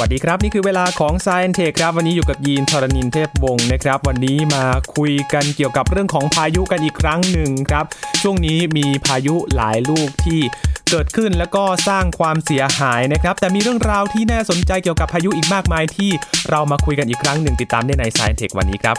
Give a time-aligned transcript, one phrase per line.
[0.00, 4.64] วัสดีครับ นี่คือเวลาของ s ซ i e n t e c h ครับ วันนี้อยู่กับยีนทรณินเทพวงศ์นะครับ วันนี้มา
[4.96, 7.84] คุยกันเกี่ยวกับเรื่องของพายุกันอีกครั้งหนึ่งครับ
[8.22, 10.40] ช่วงนี้มีพายุหลายลูกที่
[10.90, 16.10] เกิดขึ้นแล้วก็สร้างความเสียหายนะครับ แต่มีเรื่องราวที่น่าสนใจเกี่ยวกับพายุอีกมากมายที่
[16.50, 18.96] เรามาคุยกันอีกครั้งหนึ่งติดตามได้ใน s ซ i e n t e c h วันนี้ครับ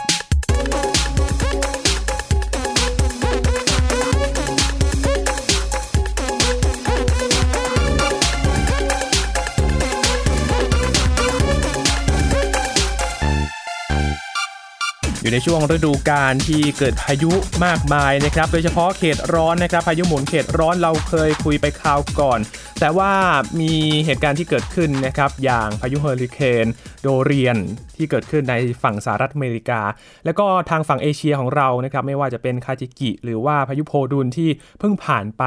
[15.22, 17.32] อยู่ในช่วงฤดูกาลที่เกิดพายุ
[17.64, 22.40] มากมายนะครับ โดยเฉพาะเขตร้อนนะครับ พายุหมุนเขตร้อนเราเคยคุยไปคราวก่อน
[22.80, 23.12] แต่ว่า
[23.60, 23.74] มี
[24.06, 26.66] เหตุการณ์ที่เกิดขึ้นนะครับ อย่างพายุเฮอริเคน
[27.02, 27.56] โดเรียน
[27.96, 29.80] ที่เกิดขึ้นในฝั่งสหรัฐอเมริกา
[30.24, 35.42] แล้วก็ทางฝั่งเอเชียของเรานะครับไม่ว่าจะเป็นคาจิกิ หรือว่าพายุโพดุลที่เพิ่งผ่านไป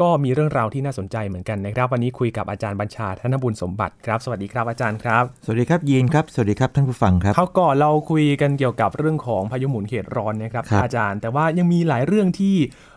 [0.00, 12.54] ก็มีเรื่องราวที่น่าสนใจเหมือนกันนะครับ วันนี้คุยกับอาจารย์บัญชาธนบุญสมบัติครับสวัสดีครับอาจารย์ครับ สวัสดีครับยีนครับสวัสดีครับท่านผู้ฟังครับเขาวก่อนเราคุยกันเกี่ยวกับเรื่องของพายุหมุนเขตร้อนนะครับครับอาจารย์ แต่ว่ายังมีหลายเรื่องที่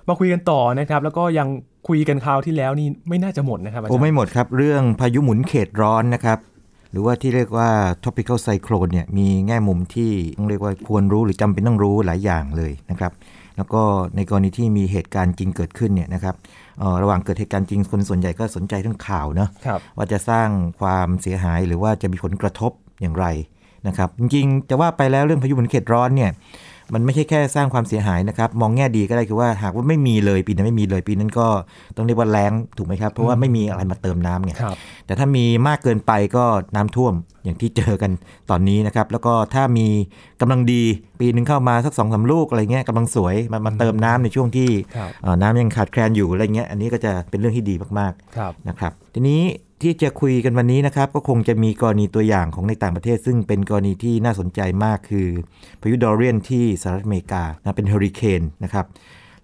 [0.08, 1.48] มาคุยกันต่อนะครับ แล้วก็ยัง
[1.88, 6.38] คุยกันคราวที่แล้วนี่ไม่น่าจะหมดนะครับอาจาโอ้รย์ไม่หมดครับ เรื่องพายุหมุนเขตร้อนนะครับ
[6.92, 7.70] หรือว่าที่เรียกว่า
[8.04, 13.12] tropical cyclone เนี่ยมีแง่มุมที่ต้องเรียกว่าควรรู้หรือจำเป็นต้องรู้หลายอย่างเลยนะครับ
[13.58, 13.82] แล้วก็
[14.16, 16.36] ในกรณีที่มีเหตุการณ์จริงเกิดขึ้นเนี่ยนะครับ
[16.80, 20.48] เอ่อระหว่างเกิดเหตุการณ์จริงคนส่วนใหญ่ก็สนใจเรื่องข่าวเนาะครับว่าจะสร้าง
[20.80, 23.26] ความเสียหายหรือว่าจะมีผลกระทบอย่างไร
[23.88, 26.32] นะครับจริงๆจะว่าไปแล้วเรื่องพายุหมุนเขตร้อนเนี่ย
[26.94, 31.48] มันไม่ใช่แค่สร้างความเสียหายนะครับ มองแง่ดีก็ได้คือว่าหากว่าไม่มีเลยปีนั้นไม่มีเลยปีนั้นก็
[31.96, 36.44] ต้องเรียกว่าแรงถูกไหมครับ เพราะว่าไม่มีอะไรมาเติมน้ำไงครับแต่ถ้ามีมากเกินไปก็
[36.76, 38.12] น้ำท่วมอย่างที่เจอกัน
[38.50, 39.88] ตอนนี้นะครับ แล้วก็ถ้ามี
[40.42, 40.84] กำลังดี
[41.20, 49.42] ปีหนึ่งเข้ามาสักสองสามลูกอะไรเงี้ยกำลังสวยมามาเติมน้ำในช่วงที่ครับเอ่อน้ำยังขาดแคลนอยู่อะไรเงี้ยอันนี้ก็จะเป็นเรื่องที่ดีมากๆครับนะครับ ทีนี้
[49.84, 55.28] ที่จะคุยกันวันนี้นะครับ ก็คงจะมีกรณีตัวอย่างของในต่างประเทศ ซึ่งเป็นกรณีที่น่าสนใจมากคือ
[55.82, 58.86] พายุดอเรียนที่สหรัฐอเมริกานะเป็นเฮอริเคนนะครับ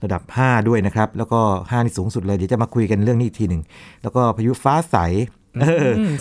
[0.03, 3.63] ระดับ 5 ด้วยนะครับ แล้วก็ 5 นี่สูงสุดเลย เดี๋ยวจะมาคุยกันเรื่องนี้อีกทีหนึ่ง
[4.03, 4.95] แล้วก็พายุฟ้าใส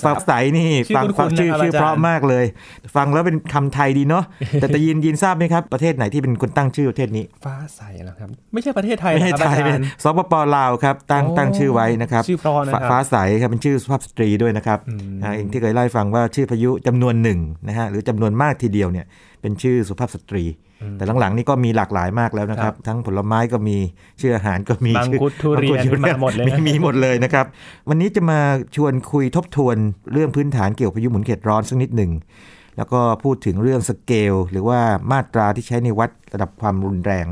[0.04, 2.44] ฟ้าใสนี่ชื่อฟังคุ้ฟังนๆชื่อนะครับชื่ออาจารย์เพราะมากเลย
[2.96, 4.24] ฟังแล้วเป็นคำไทยดีเนาะ
[4.60, 19.06] แต่แต่ยินยินทราบไหมครับ ประเทศไหนที่เป็นคนตั้งชื่อประเทศนี้ ฟ้าใสแล้วครับ ไม่ใช่ประเทศไทยไม่นะใช่ครับไทอายเป็จารนย์สปปลาวครับตั้งโอ้ตั้งชื่อไว้นะครับชื่อเพราะนะครับฟ้าใสครับเป็นชื่อสุภาพสตรีด้วยนะครับอืมอ่าอย่างที่เคยเล่าให้ฟังว่าชื่อพายุจำนวนหนึ่งนะฮะหรือจำนวนมากทีเดียวเนี่ย
[19.40, 20.44] เป็นชื่อสุภาพสตรี
[20.96, 23.76] แต่หลังๆ นี่ก็มีหลากหลายมากแล้วนะครับ ทั้งผลไม้ก็มี
[24.20, 27.46] ชื่ออาหารก็มีมังชื่อคุดทุเรียนมังคุดมาหมดเลยนะมีหมดเลยนะครับ
[27.88, 28.40] วันนี้จะมา
[28.76, 29.76] ชวนคุยทบทวน
[30.12, 32.12] เรื่องพื้นฐานเกี่ยวกับพายุหมุนเขตร้อนสักนิดหนึ่ง
[32.76, 37.26] แล้วก็พูดถึงเรื่องสเกลหรือว่ามาตราที่ใช้ในวัดระดับความรุนแรง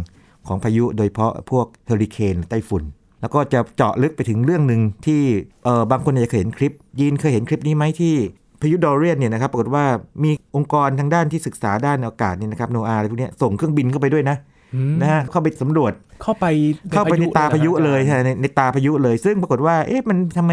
[0.46, 2.84] ของพายุโดยเฉพาะพวกเฮอริเคนไต้ฝุ่น
[3.20, 5.20] แล้วก็จะเจาะลึกไปถึงเรื่องหนึ่งที่
[5.64, 8.14] เออบางคนอาจจะเคยเห็นคลิปยีนเคยเห็นคลิปนี้ไหมที่
[8.62, 9.84] พายุดอเรียนเนี่ยนะครับปรากฏว่า
[10.22, 14.36] มีองค์กรทางด้านที่ศึกษาด้านอากาศเนี่ยนะครับโนอาอะไรพวกเนี้ยส่งเครื่องบินเข้าไปด้วยนะ
[14.74, 15.92] อืมนะฮะเข้าไปสำรวจ
[16.22, 16.46] เข้าไป
[16.92, 20.52] เข้าไปในตาพายุเลยหรอครับใช่ในในตาพายุเลย ซึ่งปรากฏว่าเอ๊ะมันทำไม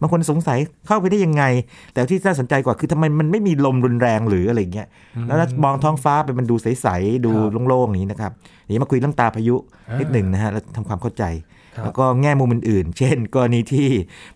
[0.00, 1.44] บางคนสงสัยเข้าไปได้ยังไง
[1.92, 4.86] แต่ที่น่าสนใจกว่าคือทำไมมันไม่มีลมรุนแรงหรืออะไรเงี้ย
[5.26, 7.32] แล้วถ้ามองท้องฟ้าไปมันดูใสๆดู
[7.68, 8.32] โล่งๆอย่างนี้นะครับ
[8.64, 9.56] เดี๋ยวมาคุยเรื่องตาพายุ
[10.00, 13.88] นิดหนึ่งนะฮะแล้วทำความเข้าใจครับ แล้วก็แง่มุมอื่นๆ เช่น กรณีที่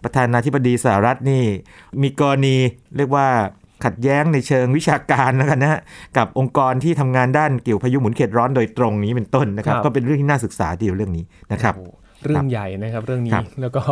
[0.03, 1.45] ประธานาธิบดีสหรัฐนี่
[2.03, 2.57] มีกรณี
[2.97, 3.29] เรียกว่า
[3.85, 5.81] ขัดแย้งในเชิงวิชาการแล้วกันนะฮะ
[6.17, 11.91] กับองค์กรที่ทำงานด้านเกี่ยวพายุหมุนเขตร้อนโดยตรงนี้เป็นต้นนะครับครับก็เป็นเรื่องที่น่าศึกษาทีเดียวเรื่องนี้นะครับโอ้โห
[12.25, 13.83] เรื่องใหญ่นะครับเรื่องนี้ครับแล้วก็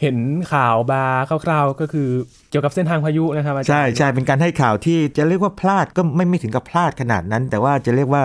[0.00, 0.16] เห็น
[0.52, 2.08] ข่าวบาร์คร่าวๆก็คือ
[2.50, 8.22] เกี่ยวกับเส้นทางพายุนะครับอาจารย์ใช่ใช่เป็นการให้ข่าวที่จะเรียกว่าพลาดก็ไม่ไม่ถึงกับพลาดขนาดนั้น แต่ว่าจะเรียกว่า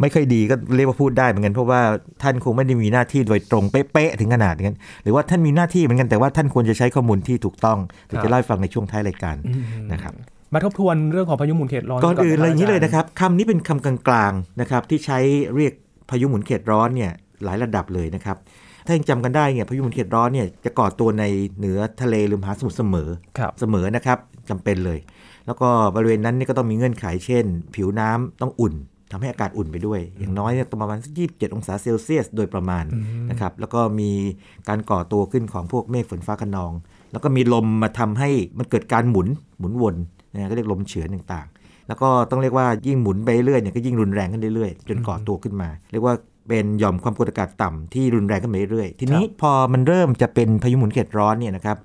[0.00, 1.80] ไม่ค่อยดีก็เรียกว่าพูดได้เหมือนกันเพราะว่า
[2.22, 9.62] ท่านคงไม่ได้มีหน้าที่โดยตรงเป๊ะๆถึงขนาดนั้นหรือว่าท่านมีหน้าที่เหมือนกันแต่ว่าท่านควรจะใช้ข้อมูลที่ถูกต้องเดี๋ยวจะเล่าให้ฟังในช่วงท้ายรายการอืม
[9.92, 10.14] นะครับ
[10.54, 15.18] มาทบทวนเรื่องของพายุหมุนเขตร้อนก่อนอื่นเลยอย่างนี้เลยจนะครับคำนี้เป็นคำกลางๆนะครับที่ใช้
[15.54, 15.72] เรียก
[16.10, 17.12] พายุหมุนเขตร้อนเนี่ย
[17.44, 18.36] หลายระดับเลยนะครับ
[18.86, 21.24] ถ้ายังจำกันได้เนี่ยพายุหมุนเขตร้อนเนี่ยจะก่อตัวใน
[21.58, 23.08] เหนือทะเลหรือมหาสมุทรเสมอ
[23.38, 24.18] ครับเสมอนะครับ
[24.50, 24.98] จำเป็นเลย
[25.46, 28.74] แล้วก็บริเวณนั้นนี่ก็ต้องมีเงื่อนไขเช่น ผิวน้ำต้องอุ่น
[29.12, 32.84] ทำให้อากาศอุ่นไปด้วย อย่างน้อยเนี่ยต้องประมาณสัก27องศาเซลเซียสโดยประมาณ
[33.30, 34.10] นะครับแล้วก็มี
[34.68, 36.72] การก่อตัวขึ้นของพวกเมฆฝนฟ้าคะนอง
[37.12, 39.28] แล้วก็มีลมมาทำให้มันเกิดการหมุน
[39.58, 39.96] หมุนวน
[40.32, 46.14] นะก็เรียกลมเฉือนต่างๆ แล้วก็ต้องเรียกว่ายิ่งหมุนไปเรื่อยเนี่ยก็ยิ่งรุนแรงขึ้นเรื่อยๆ จนก่อตัวขึ้นมา เรียกว่า
[46.48, 51.76] เป็นหย่อมความกดอากาศต่ำที่รุนแรงขึ้นไปเรื่อยๆ ทีนี้พอมันเริ่มจะเป็นพายุหมุนเขตร้อนเนี่ยนะครับ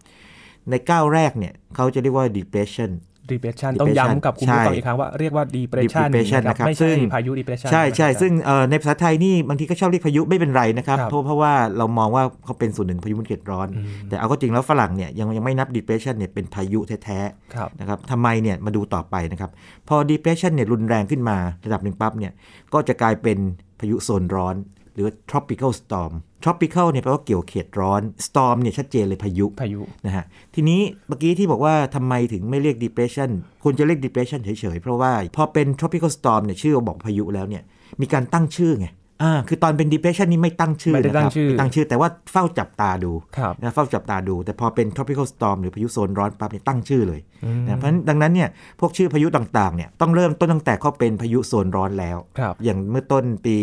[0.70, 2.92] ในก้าวแรกเนี่ยเขาจะเรียกว่า depression
[3.34, 13.68] depression ต้อง depression ย้ำกับคุณผู้ฟังใช่อีกครั้งว่าเรียกว่า depression depression นะครับนะครับไม่ซึ่ใช่งพายุ depression ใช่ใช่นะครับซึ่งเอ่อในภาษาไทยนี่บางทีก็ชอบเรียกพายุไม่เป็นไรนะครับครับเพราะเพราะว่าเรามองว่าเขาเป็นส่วนหนึ่งพายุหมุนเขตร้อน
[14.10, 17.20] แต่เอาก็จริงแล้วฝรั่งเนี่ยยังยังไม่นับ depression เนี่ยเป็นพายุแท้
[17.56, 19.52] ครับๆนะครับทำไมเนี่ยมาดูต่อไปนะครับ
[19.88, 22.32] พอ depression เนี่ยรุนแรงขึ้นมาระดับหนึ่งปั๊บเนี่ย
[22.74, 23.38] ก็จะกลายเป็น
[23.80, 24.56] พายุโซนร้อน
[24.94, 26.14] หรือว่า tropical storm
[26.44, 30.26] tropical เนี่ยแปลว่าเกี่ยวเขตร้อน storm เนี่ยชัดเจนเลยพายุพายุนะฮะ
[30.56, 33.30] ทีนี้เมื่อกี้ที่บอกว่าทำไมถึงไม่เรียก depression
[33.64, 37.64] ควรจะเรียก depression เฉยๆ เพราะว่าพอเป็น tropical storm เนี่ยชื่อบอกพายุแล้วเนี่ย
[38.02, 38.88] มีการตั้งชื่อไง
[39.24, 47.22] อ่าคือตอนเป็น depression นี่ไม่ตั้งชื่อไม่ได้ตั้งนะครับชื่อไม่ตั้งชื่อ แต่ว่าเฝ้าจับตาดูครับนะเฝ้าจับตาดู แต่พอเป็น tropical storm หรือพายุโซนร้อนปั๊บเนี่ยตั้งชื่อเลย
[47.66, 48.50] นะเพราะฉะนั้นดังนั้นเนี่ย
[48.80, 53.56] พวกชื่อพายุต่างๆเนี่ยต้องเริ่มต้นตั้งแต่เขาเป็นพายุโซนร้อนแล้วครับอย่างเมื่อต้นปี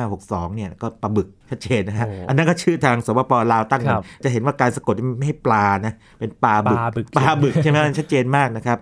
[0.00, 8.78] 2562เนี่ยก็ปลาบึกชัดเจนนะฮะโอ้อันนั้นก็ชื่อทางสปปลาวตั้งครับจะเห็นว่าการสะกดไม่ให้ปลานะเป็นปลาบึกปลาบึกปลาบึกใช่ไหมชัดเจนมากนะครับ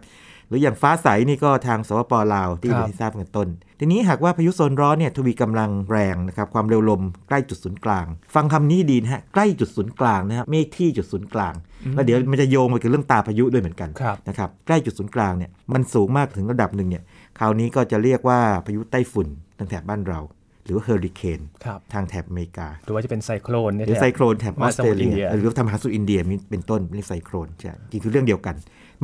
[0.49, 3.49] หรืออย่างฟ้าใสนี่ก็ทางสปปลาวที่ครับเป็นที่ทราบกันต้น
[3.81, 11.55] ทีนี้หากว่าพายุโซนร้อนเนี่ยทวีกำลังแรงนะครับความเร็วลมใกล้จุดศูนย์กลาง ฟังคำนี้ดีนะฮะใกล้จุดศูนย์กลางนะฮะไม่ที่จุดศูนย์กลาง
[11.95, 17.03] แล้วเดี๋ยวมันจะโยงไปกับเรื่องตาพายุด้วยเหมือนกันครับนะครับใกล้จุดศูนย์กลางเนี่ยมันสูงมากถึงระดับหนึ่งเนี่ย
[17.39, 20.21] คราวนี้ก็จะเรียกว่าพายุไต้ฝุ่นทางแถบบ้านเรา
[20.65, 28.55] หรือว่าเฮอริเคนครับทางแถบอเมริกา หรือว่าจะเป็นไซโคลนเนี่ยหรือไซโครนแถบอมอหาสสเตมุรทรอิเลีนเดียยหรือทางมหาสมุทรอินเดียมีเป็นต้นเรียกไซโคลนใช่จริงคือเรื่องเดียวกัน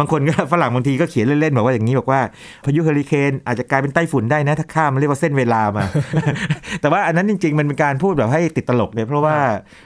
[0.01, 2.21] บางคนก็ฝรั่งบางทีก็เขียนเล่นๆบอกว่าอย่างนี้บอกว่า
[2.65, 5.85] พายุเฮอริเคนอาจจะกลายเป็นไต้ฝุ่นได้นะ ถ้าข้ามมันเรียกว่าเส้นเวลามา
[6.81, 9.37] แต่ว่าอันนั้นจริง ๆ มันเป็นการพูดแบบให้ติดตลกเนี่ยเพราะว่า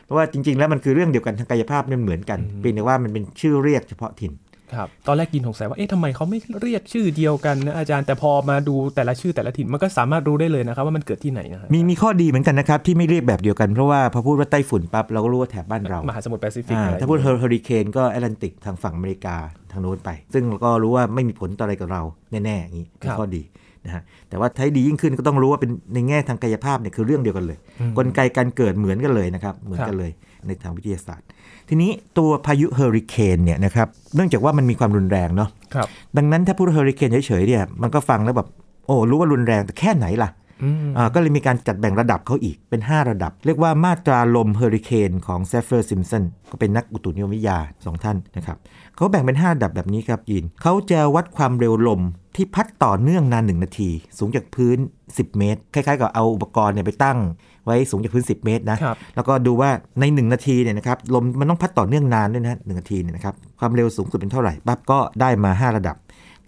[0.05, 4.33] เพราะว่าจริง ๆ แล้วมันคือเรื่องเดียวกันทางกายภาพเนี่ยเหมือนกันเพียงแต่ว่ามันเป็นชื่อเรียกเฉพาะถิ่น
[4.75, 19.37] ครับตอนแรกยินสงสัยว่าเอ๊ะทำไมเขาไม่เรียกชื่อเดียวกันนะอาจารย์แต่พอมาดูแต่ละชื่อแต่ละถิ่นมันก็สามารถรู้ได้เลยนะครับว่ามันเกิดที่ไหนนะครับมีมีข้อดีเหมือนกันนะครับที่ไม่เรียกแบบเดียวกันเพราะว่าพอพูดว่าไต้ฝุ่นปั๊บเราก็รู้ว่าแถบบ้านเรามหาสมุทรแปซิฟิกอ่าอะไรถ้าพูดเฮอริเคนก็แอตแลนติกทางฝั่งอเมริกา
[19.73, 23.43] ทางโน้นไป ซึ่งเราก็รู้ว่าไม่มีผลต่ออะไรกับเราแน่ๆอย่างนี้เป็นข้อดี
[23.87, 27.59] นะฮะแต่ว่าถ้าให้ดียิ่งขึ้นก็ต้องรู้ว่าเป็นในแง่ทางกายภาพเนี่ยคือเรื่องเดียวกันเลย
[27.99, 30.11] กลไกการเกิดเหมือนกันเลยนะครับเหมือนกันเลย
[30.47, 31.27] ในทางวิทยาศาสตร์
[31.69, 38.49] ทีนี้ตัวพายุเฮอริเคนเนี่ยนะครับเนื่องจากว่ามันมีความรุนแรงเนาะครับดังนั้นถ้าพูดเฮอริเคนเฉยๆเนี่ยมันก็ฟังแล้วแบบ
[38.87, 40.31] โอ้รู้ว่ารุนแรงแต่แค่ไหนล่ะ
[40.63, 48.57] อืมอ่าก็เลยมีการจัดแบ่งระดับเขาอีกเป็น 5 ระดับ เรียกว่ามาตราลมเฮอริเคนของ Saffir-Simpson ก็เป็นนักอุตุนิยมวิทยาสองท่านนะครับ
[48.97, 52.01] เขาแบ่งเป็น5ระดับแบบนี้ครับยินเขาจะวัดความเร็วลม
[52.37, 54.77] ที่พัดต่อเนื่องนาน 1 นาที สูงจากพื้น
[55.09, 57.19] 10 เมตร คล้ายๆ กับเอาอุปกรณ์เนี่ยไปตั้ง
[57.65, 59.71] ไว้สูงจากพื้น 10 เมตรนะครับแล้วก็ดูว่า
[60.01, 65.97] ใน 1 นาทีเนี่ยนะครับลมมันต้องพัดต่อเนื่องนานด้วยนะหนึ่งนาทีเนี่ยนะครับความเร็วสูงสุดเป็นเท่าไหร่ปั๊บก็ได้มา 5 ระดับ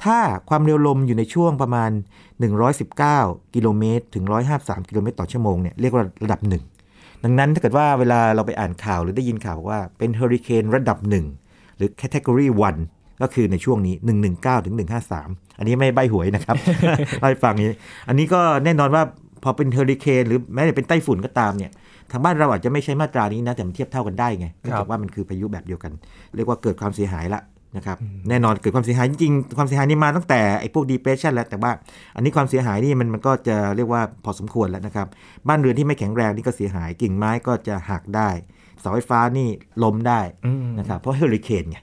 [0.05, 1.91] ถ้าความเร็วลมอยู่ในช่วงประมาณ
[2.73, 4.25] 119 กิโลเมตรถึง
[4.57, 6.63] 153 กิโลเมตรต่อชั่วโมงเนี่ยเรียกว่าระดับหนึ่ง
[7.25, 11.27] ดังนั้นถ้าเกิดว่าเวลาเราไปอ่านข่าวหรือได้ยินข่าวบอกว่าเป็นเฮอริเคนระดับหนึ่ง
[11.77, 12.47] หรือ category
[12.87, 13.95] 1 ก็คือในช่วงนี้
[14.31, 14.75] 119ถึง
[15.17, 16.57] 153 อันนี้ไม่ใบหวยนะครับ
[17.21, 17.77] เล่าให้ฟังนี้
[18.09, 19.03] อันนี้ก็แน่นอนว่า
[19.43, 21.71] พอเป็นเฮอริเคนหรือแม้แต่เป็นไต้ฝุ่นก็ตามเนี่ย
[22.11, 25.93] ทางบ้านเราอาจจะไม่ใช้มาตรานี้นะ แต่มันเทียบเท่ากันได้ไงเนื่องจากว่ามันคือพายุแบบเดียวกัน
[26.37, 27.41] เรียกว่าเกิดความเสียหายละ
[27.77, 27.97] นะครับ
[28.29, 31.71] แน่นอนเกิดความเสียหายจริงๆความเสียหายนี่มาตั้งแต่ไอ้พวก depression แล้วแต่ว่า
[32.17, 35.07] อันนี้ความเสียหายนี่มันมันก็จะเรียกว่าพอสมควรแล้วนะครับ
[35.49, 38.31] บ้านเรือนที่ไม่แข็งแรงนี่ก็เสียหายกิ่งไม้ก็จะหักได้
[38.81, 39.49] เสาไฟฟ้านี่
[39.83, 41.79] ล้มได้อืมนะครับเพราะเฮอริเคนไง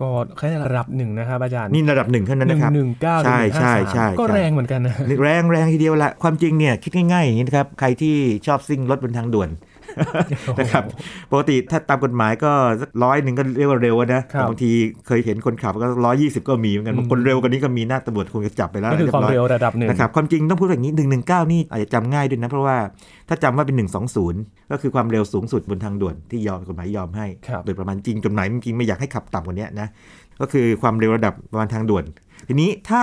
[0.00, 0.08] ก็
[0.38, 8.14] แค่ระดับหนึ่งนะครับอาจารย์นี่ระดับหนึ่งเท่านั้นหนึ่งนะครับหนึ่งเก้าใช่ใช่ใช่ก็ใช่แรงเหมือนกันนะแรงแรงทีเดียวละความจริงเนี่ยคิดง่ายๆอย่างนี้นะครับใครที่
[8.46, 9.48] ชอบซิ่งรถบนทางด่วน
[10.60, 10.84] นะครับ
[11.30, 14.70] ปกติถ้าตามกฎหมายก็สักร้อยหนึ่งก็เรียกว่าเร็วนะครับแต่บางที
[15.06, 22.78] เคยเห็นคนขับก็ร้อยยี่สิบก็มีเหมือนกันบางคนเร็วกว่านี้ก็มีหน้าตำรวจคงจะจับไปแล้วก็คือความเร็วระดับหนึ่งนะครับความจริงต้องพูดอย่างนี้หนึ่งหนึ่งเก้านี่อาจจะจำง่ายด้วยนะ เพราะว่า
[23.28, 24.40] ถ้าจำว่าเป็นหนึ่งสองศูนย์
[24.70, 29.88] ก็คือความเร็วสูงสุดบนทางด่วนที่ยอมกฎหมายยอมให้ครับโดยประมาณจริงกฎหมายจริงๆไม่อยากให้ขับต่ำกว่านี้นะ
[30.40, 32.04] ก็คือความเร็วระดับประมาณทางด่วน
[32.48, 33.02] ทีนี้ถ้า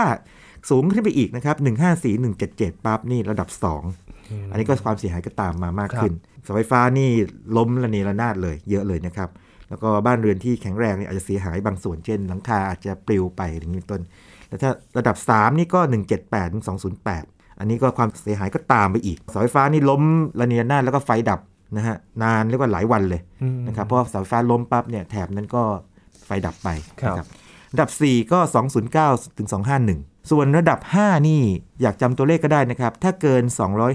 [0.70, 1.56] สูงขึ้นไปอีกนะครับ
[2.04, 3.50] 154 177ปั๊บนี่ระดับ
[3.96, 7.10] 2 อันนี้ก็ความเสียหายก็ตามมามากขึ้นเสาไฟฟ้านี่
[7.58, 9.30] ล้มระเนระนาดเลยเยอะเลยนะครับ
[9.70, 14.02] แล้วก็บ้านเรือนที่แข็งแรงเนี่ยอาจจะเสียหายบางส่วนเช่น หลังคาอาจจะปลิวไปอย่างนี้เป็นต้น
[14.48, 15.80] แล้วถ้าระดับ 3 นี่ก็
[16.18, 16.64] 178ถึง
[17.12, 20.02] 208 อันนี้ก็ความเสียหายก็ตามไปอีกเสาไฟฟ้านี่ล้ม
[20.40, 21.40] ระเนระนาดแล้วก็ไฟดับ
[21.78, 25.64] นะฮะนานเรียกว่าหลายวันเลยอืมนะครับเพราะเสาไฟฟ้าล้มปั๊บเนี่ยแถบนั้นก็
[26.26, 26.70] ไฟดับไป
[27.02, 27.28] ครับนะ
[27.74, 28.40] ระดับ 4 ก็
[28.88, 29.48] 209ถึง
[29.90, 31.42] 251 ส่วนระดับ 5 นี่
[31.82, 33.44] อยากจำตัวเลขก็ได้นะครับ ถ้าเกิน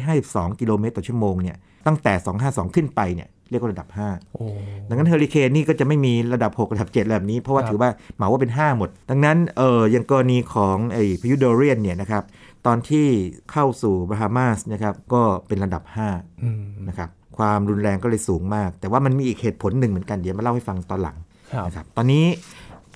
[0.04, 1.56] 252 กิโลเมตรต่อชั่วโมงเนี่ย
[1.86, 2.12] ตั้งแต่
[2.44, 4.46] 252 ขึ้นไปเนี่ยเรียกว่าระดับ5โอ้
[4.88, 12.22] ดังนั้นเฮอริเคนนี่ก็จะไม่มีระดับ 6 ระดับ 7 แบบนี้ เพราะว่าครับถือว่าเหมาว่าเป็น 5 หมด ดังนั้นเอออย่างกรณีของไอ้พายุโดเรียนเนี่ยนะครับ
[12.66, 13.06] ตอนที่
[13.52, 21.16] เข้าสู่บาฮามาสนะครับก็เป็นระดับ5อืมนะครับความรุนแรงก็เลยสูงมาก แต่ว่ามันมีอีกเหตุผลหนึ่งเหมือนกันเดี๋ยวมาเล่าให้ฟังตอนหลัง
[21.52, 22.24] ครับนะครับตอนนี้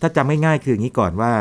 [0.01, 1.33] ถ้าจำง่ายๆคืออย่างนี้ก่อนว่า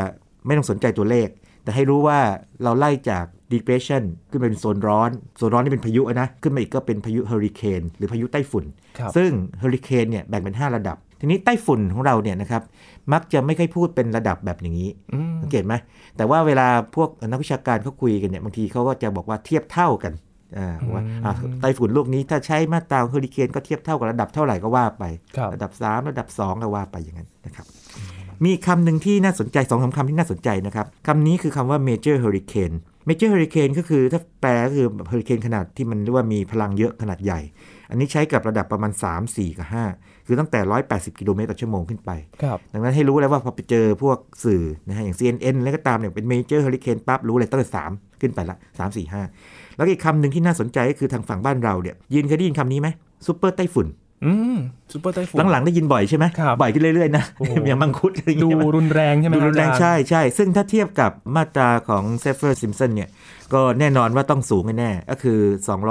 [0.45, 1.27] ไม่ต้องสนใจตัวเลข
[1.63, 2.19] แต่ให้รู้ว่า
[2.63, 8.65] เราไล่จาก depression ขึ้นไปเป็นโซนร้อน โซนร้อนนี่เป็นพายุนะ ขึ้นมาอีกก็เป็นพายุเฮอริเคนหรือพายุไต้ฝุ่น
[8.99, 12.61] ครับซึ่งเฮอริเคนเนี่ยแบ่งเป็น 5 ระดับ ทีนี้ไต้ฝุ่นของเราเนี่ยนะครับ
[13.13, 15.73] มักจะไม่ค่อยพูดเป็นระดับแบบอย่างนี้อืมสังเกตไหม
[16.17, 20.13] แต่ว่าเวลาพวกนักวิชาการเขาคุยกันเนี่ยบางทีเขาก็จะบอกว่าเทียบเท่ากัน
[20.57, 25.03] อ่าว่าอ่าไต้ฝุ่นลูกนี้ถ้าใช้มาตราเฮอริเคนก็เทียบเท่ากับระดับเท่าไหร่ก็ว่าไป
[25.37, 27.65] ครับระดับ 3 ระดับ 2 ก็ว่าไปอย่างนั้นนะครับ
[28.45, 32.75] มีคำหนึ่งที่น่าสนใจสองสามคำที่น่าสนใจนะครับคำนี้คือคำว่า major hurricane
[33.07, 37.39] major hurricane ก็คือถ้าแปลก็คือเฮอริเคนขนาดที่มันเรียกว่ามีพลังเยอะขนาดใหญ่
[37.89, 40.59] อันนี้ใช้กับระดับประมาณ 3 4 กับ 5 คือตั้งแต่
[40.89, 42.11] 180 กิโลเมตรต่อชั่วโมงขึ้นไป
[42.43, 52.87] ครับดังนั้นให้รู้แล้วว่าพอไปเจอพวกสื่อนะฮะอย่าง CNN แล้วก็ตามเนี่ยเป็น major hurricane ปั๊บรู้เลยตั้งแต่ 3 ขึ้นไปละ 3 4 5 แล้วก็อีกคำหนึ่งที่น่าสนใจก็คือทางฝั่งบ้านเราเนี่ยยินเคยได้ยินคำนี้ไหม
[53.25, 53.87] ซูเปอร์ไต้ฝุ่น
[54.25, 54.55] อืม
[54.93, 63.09] ซูเปอร์ไต้ฝุ่นหลังๆได้ยินบ่อยใช่ไหมครับบ่อยขึ้นเรื่อยๆนะโอ้โหอย่างมังคุดอะไรอย่างดูเงี้ยรุนแรงใช่ไหมดูรุนแรงอาจาย์ใช่ใช่ซึ่งถ้าเทียบกับมาตราของ Saffir-Simpson เนี่ย
[63.53, 65.39] ก็แน่นอนว่าต้องสูงแน่ๆก็คือ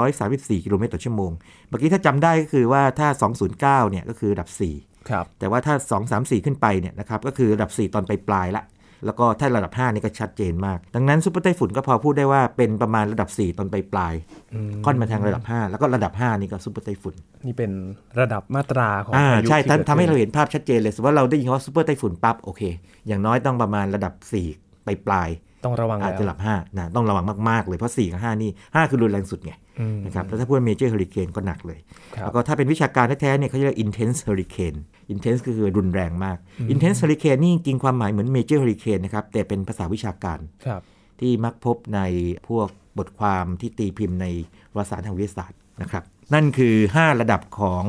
[0.07, 1.31] 234 กิโลเมตรต่อชั่วโมง
[1.67, 3.07] เมื่อกี้ถ้าจำได้ก็คือว่าถ้า
[3.49, 5.75] 209 เนี่ยก็คือระดับ 4 ครับ แต่ว่าถ้า
[6.09, 8.63] 234 ขึ้นไปเนี่ยนะครับก็คือระดับ 4 ค่อนไปปลายๆละ
[9.05, 17.71] แล้วก็ถ้าระดับ 5 นี่ก็ชัดเจนมาก ดังนั้นซุปเปอร์ไต้ฝุ่นก็พอพูดได้ว่าเป็นประมาณระดับ 4 ค่อนไปปลายๆค่อนมาทางระดับ 5 แล้วก็ระดับ 5 นี่ก็ซุปเปอร์ไต้ฝุ่นนี่เป็น
[18.19, 22.61] ระดับมาตราของอ่าพายุใช่ที่ทำกิดทำให้ขึ้นเราเห็นภาพชัดเจนเลยสมมติว่าเราได้ยินคำว่าซูเปอร์ไต้ฝุ่นปั๊บโอเค
[23.07, 24.13] อย่างน้อยต้องประมาณระดับ
[24.49, 29.66] 4ไปปลายๆต้องระวังอาจแล้วจะระดับ5นะต้องระวังมากๆเลยเพราะ4กับ5นี่5คือรุนแรงสุดไงอืม
[30.05, 31.79] นะครับแล้วถ้าพูดเมเจอร์เฮอริเคนก็หนักเลย
[32.15, 34.77] ครับแล้วก็ถ้าเป็นวิชาการแท้ๆเนี่ยเขาเรียก intense hurricane
[35.13, 36.37] intense ก็คือรุนแรงมาก
[36.73, 40.81] intense hurricane นี่จริงๆความหมายเหมือน major hurricane นะครับแต่เป็นภาษาวิชาการครับ
[41.19, 41.99] ที่มักพบใน
[42.47, 42.67] พวก
[42.97, 44.27] บทความที่ตีพิมพ์ใน
[44.75, 46.03] วารสารทางวิทยาศาสตร์นะครับ
[46.33, 47.83] นั่นคือ 5 ระดับของ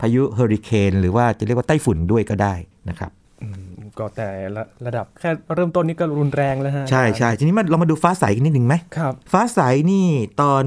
[0.00, 2.54] พายุเฮอริเคนหรือว่าจะเรียกว่าไต้ฝุ่นด้วยก็ได้
[2.88, 3.10] นะครับ
[3.42, 10.06] อืมก็แต่ละระดับแค่เริ่มต้นนี่ก็รุนแรงแล้วฮะ ใช่ใช่ทีนี้มาเรามาดูฟ้าใสกันนิดหนึ่งไหมครับ ฟ้าใสนี่
[10.40, 10.62] ตอน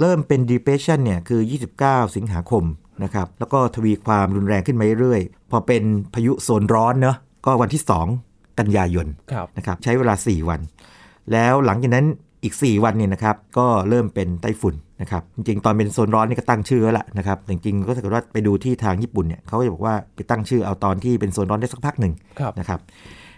[0.00, 1.40] เริ่มเป็น depression เนี่ยคือ
[1.78, 2.64] 29 สิงหาคม
[3.04, 5.82] นะครับแล้วก็ทวีความรุนแรงขึ้นมาเรื่อยๆ พอเป็น
[6.14, 7.82] พายุโซนร้อนเนอะก็วันที่
[8.20, 10.60] 2 กันยายนครับนะครับใช้เวลา 4 วัน
[11.32, 12.06] แล้วหลังจากนั้น
[12.44, 22.80] อีก 4 วันเนี่ยนะครับก็เริ่มเป็นไต้ฝุ่นนะครับจริงๆ ตอนเป็นโซนร้อนนี่ก็ตั้งชื่อแล้วล่ะนะครับแต่จริงๆก็ถ้าเกิดว่าไปดูที่ทางญี่ปุ่นเนี่ยเขาก็จะบอกว่าไปตั้งชื่อเอาตอนที่เป็นโซนร้อนได้สักพักหนึ่งครับนะครับ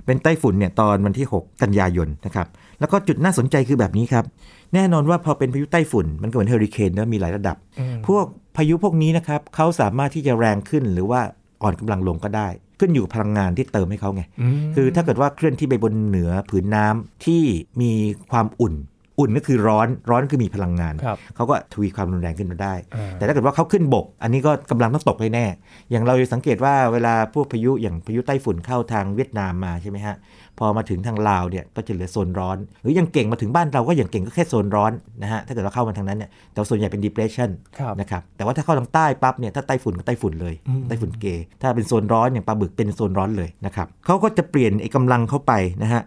[0.07, 2.47] เป็นไต้ฝุ่นเนี่ยตอนวันที่ 6 กันยายนนะครับ
[2.81, 4.25] แล้วก็จุดน่าสนใจคือแบบนี้ครับ
[4.75, 8.25] แน่นอนว่าพอเป็นพายุไต้ฝุ่น มันก็เหมือนเฮอริเคนนะมีหลายระดับอืมพวก
[8.57, 11.21] พายุพวกนี้นะครับเขาสามารถที่จะแรงขึ้นหรือว่า
[11.63, 12.49] อ่อนกำลังลงก็ได้
[12.81, 17.43] ขึ้นอยู่กับพลังงานที่เติมให้เขาไงอืมคือถ้าเกิดว่าเคลื่อนที่ไปบนเหนือผืนน้ำที่
[17.81, 17.93] มี
[18.31, 18.75] ความอุ่น
[19.19, 30.17] อุ่นก็คือร้อนร้อนคือมีพลังงานครับเขาก็ทวีความรุนแรงขึ้นมาได้อ่าแต่ถ้าเกิดว่าเขาขึ้นบก อันนี้ก็กำลังต้องตกแน่ๆอย่างเราจะสังเกตว่าเวลาพวกพายุอย่างพายุไต้ฝุ่นเข้าทางเวียดนามมาใช่ไหมฮะ
[30.59, 34.93] พอมาถึงทางลาวเนี่ยก็จะเหลือโซนร้อน หรือยังเก่งมาถึงบ้านเราก็อย่างเก่งก็แค่โซนร้อน
[35.23, 41.27] นะฮะถ้าเกิดเราเข้ามาทางนั้นเนี่ยแต่ส่วนใหญ่เป็น depression ครับนะครับแต่ว่าถ้าเข้าทางใต้ปั๊บเนี่ยถ้าไต้ฝุ่นก็ไต้ฝุ่นเลยอืมไต้ฝุ่นเก
[41.63, 45.53] ถ้าเป็นโซนร้อนอย่างปลาบึกเป็นโซนร้อนเลยนะครับเขาก็จะเปลี่ยนไอ้กำลังเข้าไป
[45.83, 46.03] นะฮะ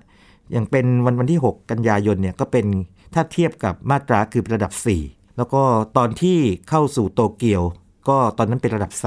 [0.54, 2.66] อย่างเป็นวันวันที่ 6 กันยายนเนี่ยก็เป็น
[3.14, 4.74] ถ้าเทียบกับมาตราคือเป็นระดับ
[5.06, 5.62] 4 แล้วก็
[5.98, 6.38] ตอนที่
[6.70, 7.64] เข้าสู่โตเกียว
[8.10, 9.04] ก็ตอนนั้นเป็นระดับ 3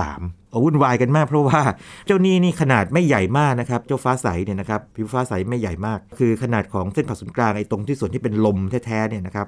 [0.51, 1.61] เอาวุ่นวายกันมากเพราะว่า
[2.07, 9.47] เจ้านี่นี่ขนาดไม่ใหญ่มากนะครับ เจ้าฟ้าใสเนี่ยนะครับผิวฟ้าใสไม่ใหญ่มาก คือขนาดของเส้นผ่าศูนย์กลางไอ้ตรงที่ส่วนที่เป็นลมแท้ๆเนี่ยนะครับ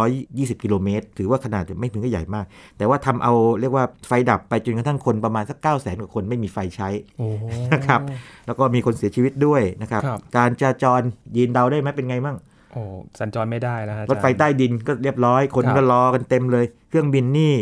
[0.00, 2.46] 220 กิโลเมตร ถือว่าขนาดไม่ถึงก็ใหญ่มาก
[2.78, 6.88] แต่ว่าทำเอาเรียกว่าไฟดับไปจนกระทั่งคนประมาณสัก 9 0 0 0 0 0กว่าคนไม่มีไฟใช้
[7.18, 7.28] โอ้
[7.72, 8.00] นะครับ
[8.46, 11.00] แล้วก็มีคนเสียชีวิตด้วยนะครับครับการจราจร
[11.36, 12.36] ยีนเดาได้ไหมเป็นไงมั่ง
[12.72, 12.82] โอ้
[13.20, 17.54] สัญจรไม่ได้นะฮะรถไฟอาจารย์ใต้ดินก็เรียบร้อย คนครับก็รอกันเต็มเลย เครื่องบินนี่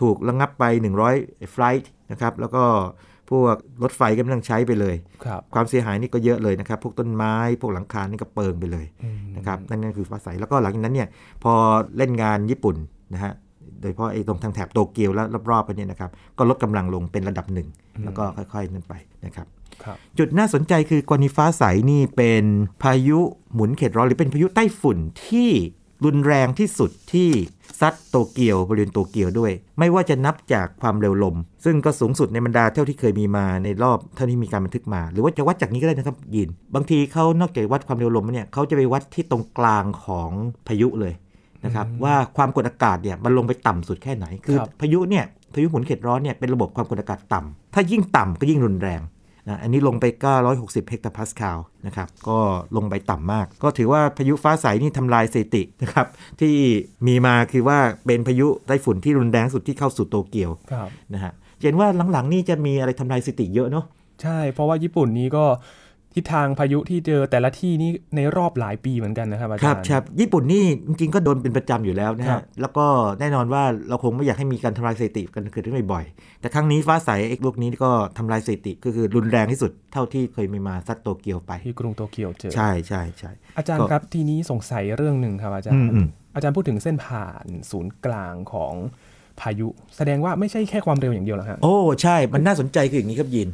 [0.00, 0.64] ถูกระงับไป
[1.08, 2.64] 100ไฟล์นะครับ แล้วก็
[3.30, 11.08] พวกรถไฟก็ไม่ต้องใช้ไปเลยครับความเสียหายนี่ก็เยอะเลยนะครับ พวกต้นไม้ พวกหลังคานี่ก็เปิงไปเลยอืมนะครับ นั่นนั่นคือฟ้าใส แล้วก็หลังจากนั้นเนี่ย
[11.42, 11.52] พอ
[11.96, 12.76] เล่นงานญี่ปุ่น
[13.14, 13.32] นะฮะ
[13.82, 17.68] โดยเฉพาะไอ้ตรงทางแถบโตเกียวแล้วรอบๆไปเนี่ยนะครับก็ลดกำลังลงเป็นระดับหนึ่ง
[18.04, 18.94] แล้วก็ค่อยๆนั่นไป
[19.26, 19.46] นะครับ
[19.84, 22.44] ครับจุดน่าสนใจคือกรณีฟ้าใสนี่เป็น
[22.82, 23.20] พายุ
[23.54, 24.98] หมุนเขตร้อนหรือเป็นพายุไต้ฝุ่น
[25.28, 25.50] ที่
[26.04, 27.30] รุนแรงที่สุดที่
[27.80, 40.30] ซัดโตเกียวบริเวณโตเกียวด้วย ไม่ว่าจะนับจากความเร็วลม ซึ่งก็สูงสุดในบรรดาเท่าที่เคยมีมาในรอบเท่าที่มีการบันทึกมา หรือว่าจะวัดจากนี้ก็ได้นะครับยิน บางทีเขานอกจากวัดความเร็วลมแล้วเนี่ยเขาจะไปวัดที่ตรงกลางของ
[40.66, 41.12] พายุเลย
[41.64, 49.00] นะครับว่าความกดอากาศเนี่ยมันลงไปต่ำสุดแค่ไหน คือครับพายุเนี่ยพายุหมุนเขตร้อนเนี่ยเป็นระบบความกดอากาศต่ำถ้ายิ่งต่ำก็ยิ่งรุนแรง
[49.48, 50.04] นะอันนี้ลงไป
[50.46, 52.38] 960 เฮกตาพาสคาลนะครับ ก็
[52.76, 56.06] ลงไปต่ำมาก ก็ถือว่าพายุฟ้าใสนี่ทำลายสถิตินะครับ
[56.40, 56.54] ที่
[57.06, 63.84] มีมาคือว่าเป็นพายุไต้ฝุ่นที่รุนแรงสุดที่เข้าสู่โตเกียวครับนะฮะเห็นว่าหลังๆนี่จะมีอะไรทำลายสถิติเยอะเนาะ
[64.22, 65.44] ใช่ เพราะว่าญี่ปุ่นนี้ก็
[66.14, 72.86] ทิศทางพายุที่เจอแต่ละที่นี่ในรอบหลายปีเหมือนกันนะครับอาคจารัรบย์ครับญี่ปุ่นนี่จริงๆก็โดนเป็นประจำอยู่แล้วนะครัฮะบแล้วก็
[73.20, 88.74] แน่นอนว่าเราคงไม่อยากให้มีการทำลายสถิติกันเกิดขึ้นบ่อยๆ แต่ครั้งนี้ฟ้าใสไอ้ลูกนี้ก็ทำลายสถิติก็คือรุนแรงที่สุดเท่าที่เคยมีมาซัดโตเกียวไป ที่กรุงโตเกียวเจอ ใช่ใช่ใช่อาจารย์ก็ครับทีนี้สงสัยเรื่องหนึ่งครับอาจารอืย์มอืมอาจารย์พูดถึงเส้นผ่านศูนย์กลางของ
[89.40, 93.48] พายุ แสดงว่าไม่ใช่แค่ความเร็วอย่างเดียวหรอฮะโอ้ใช่มันน่าสนใจคืออย่างนี้ครับยิน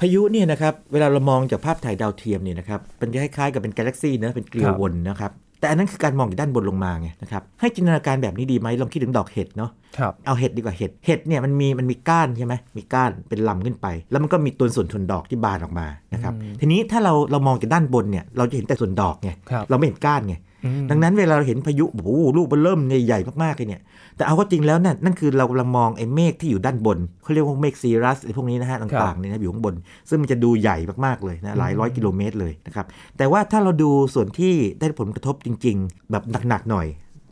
[0.00, 20.45] พายุเนี่ยนะครับเวลาเรามองจากภาพถ่ายดาวเทียมเนี่ยนะครับมันจะคล้ายๆกับเป็นกาแล็กซี่เนอะเป็นเกลียววนนะครับแต่อันนั้นคือการมองจากด้านบนลงมาไงนะครับให้จินตนาการแบบนี้ดีไหมลองคิดถึงดอกเห็ดเนาะครับเอาเห็ดดีกว่าเห็ดเห็ดเนี่ยมันมีมันมีก้านใช่ไหมมีก้านเป็นลำขึ้นไป แล้วมันก็มีตัวส่วนส่วนดอกที่บานออกมานะครับทีนี้ถ้าเราเรามองจากด้านบนเนี่ยเราจะเห็นแต่ส่วนดอกไงครับเราไม่เห็นก้านไงอืม
[20.90, 23.82] ดังนั้นเวลาเราเห็นพายุโอ้โหลูกมันเริ่มใหญ่ๆมากๆเลยเนี่ย
[24.16, 29.74] แต่เอาก็จริงแล้วนั่นนั่นคือเรากำลังมองไอ้เมฆที่อยู่ด้านบนเขาเรียกว่าเมฆซีรัสไอ้พวกนี้นะฮะต่างๆเนี่ยนะอยู่ข้างบน
[30.08, 32.86] ซึ่งมันจะดูใหญ่มากๆเลยนะหลายร้อยกิโลเมตรเลยนะครับ
[33.18, 36.86] แต่ว่าถ้าเราดูส่วนที่ได้ผลกระทบจริง ๆ แบบหนักๆหน่อย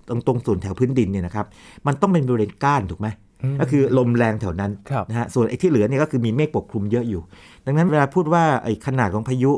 [0.09, 1.47] ตรงตรงส่วนแถวพื้นดินเนี่ยนะครับ
[1.87, 3.09] มันต้องเป็นบริเวณก้านถูกไหม
[3.53, 7.23] มก็คือลมแรงแถวนั้นครับนะฮะส่วนไอ้ที่เหลือเนี่ยก็คือมีเมฆปกคลุมเยอะอยู่
[7.67, 9.53] ดังนั้นเวลาพูดว่าไอ้ขนาดของพายุ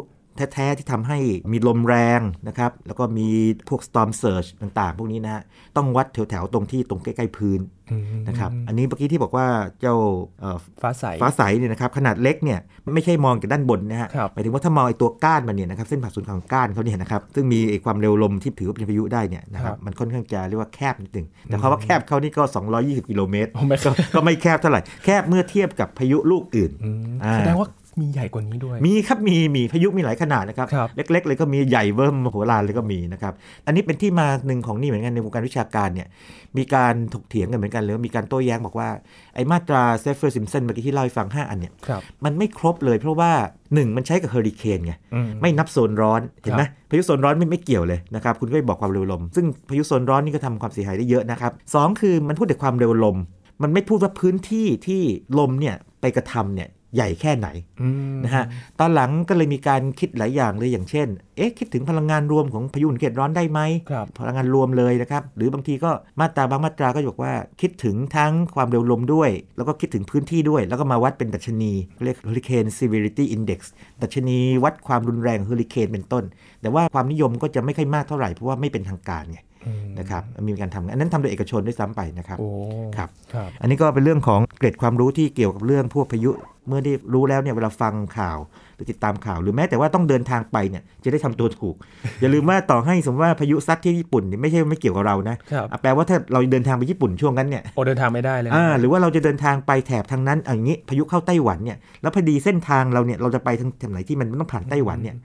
[0.54, 1.18] แท้ๆ ที่ทำให้
[1.52, 3.28] มีลมแรงนะครับ แล้วก็มี
[3.68, 5.42] พวก storm surge ต่างๆ พวกนี้นะฮะ
[5.76, 7.60] ต้องวัดแถวๆ ตรงที่ตรงใกล้ๆ พื้น
[7.92, 9.46] อืมนะครับ อันนี้เมื่อกี้ที่บอกว่า
[9.80, 9.96] เจ้า
[10.40, 12.58] เอ่อฟ้าใส ฟ้าใสเนี่ยนะครับ ขนาดเล็กเนี่ย
[12.94, 22.42] ไม่ใช่มองจากด้านบนนะฮะครับหมายถึงว่าถ้ามองไอ้ตัวก้านมันเนี่ยนะครับเส้นผ่าศูนย์กลางของก้านเขาเนี่ยนะครับ ซึ่งมีไอ้ความเร็วลมที่ถือว่าเป็นพายุได้เนี่ยนะคครัรับบมันค่อนข้างจะเรียกว่าแคบนิดนึง แต่เพราะว่าแคบเขานี่ก็
[22.76, 27.68] 220 กิโลเมตรโอ้ไม่ก็ก็ไม่แคบเท่าไหร่ แคบเมื่อเทียบกับพายุลูกอื่นอืมอ่าแสดงว่า
[28.00, 33.32] มีใหญ่กว่านี้ด้วย มีครับมีมีพายุมีหลายขนาดนะครับครับเล็ก ๆ เลยก็มีใหญ่เบิ่มมโหฬารเลยก็มีนะครับ
[33.66, 36.08] อันนี้เป็นที่มาหนึ่งของนี่เหมือนกันในวงการวิชาการเนี่ย
[36.56, 38.88] มีการถกเถียงกันเหมือนกันเลยว่ามีการโต้แย้งบอกว่า
[39.34, 43.30] ไอ้มาตรา Saffir-Simpson เมื่อกี้ที่เล่าให้ฟัง 5 อันเนี่ยครับมันไม่ครบเลยเพราะว่า
[43.64, 53.16] 1 มันใช้กับเฮอริเคนไงอืมไม่นับโซนร้อนเห็นไหมพายุโซนร้อนไม่ไม่เกี่ยวเลยนะครับคุณก็ไปบอกความเร็วลม ซึ่งพายุโซนร้อนนี่ก็ทำความเสียหายได้เยอะนะครับสองคือมันพูดแต่ความเร็วลม
[53.62, 55.02] มันไม่พูดว่าพื้นที่ที่
[55.38, 57.48] ลมเนี่ยไปกระทำเนี่ย ใหญ่แค่ไหน
[57.82, 58.44] อืมนะฮะ
[58.80, 71.72] ตอนหลังก็เลยมีการคิดหลายอย่างเลยอย่างเช่น เอ๊ะคิดถึงพลังงานรวมของพายุหมุนเขตร้อนได้ไหมครับพลังงานรวมเลยนะครับ หรือบางทีก็มาตราบางมาตราก็บอกว่า คิดถึงทั้งความเร็วลมด้วย แล้วก็คิดถึงพื้นที่ด้วย แล้วก็มาวัดเป็นดัชนี
[72.04, 73.60] เรียก Hurricane Severity Index
[74.02, 76.24] ดัชนีวัดความรุนแรงเฮอริเคนเป็นต้น
[76.60, 82.48] แต่ว่าความนิยมก็จะไม่ค่อยมากเท่าไหร่เพราะว่าไม่เป็นทางการไงอืมนะครับมีการทำอันนั้นทำโดยเอกชนด้วยซ้ำไปนะครับโอ้
[82.96, 86.30] ครับครับ อันนี้ก็เป็นเรื่องของเกร็ดความรู้ที่เกี่ยวกับเรื่องพวกพายุ
[86.68, 88.38] เมื่อได้รู้แล้วเนี่ยเวลาฟังข่าว
[88.76, 91.74] หรือติดตามข่าว หรือแม้แต่ว่าต้องเดินทางไปเนี่ยจะได้ทำตัวถูก
[92.20, 105.16] อย่าลืมว่าต่อให้สมมติว่าพายุซัดที่ญี่ปุ่นเนี่ยไม่ใช่ไม่เกี่ยวกับเรานะครับอะแปลว่าถ้าเราเดินทางไปญี่ปุ่นช่วงนั้นเนี่ยโอเดินทางไม่ได้เลยนะอ่าหรือว่าเราจะเดินทางไปแถบทางนั้นอะอย่างนี้พายุเข้าไต้หวันเนี่ยแล้วพอดีเส้นทางเราเนี่ยเราจะไปทางแถบไหนที่มันต้องผ่านไต้หวันเนี่ย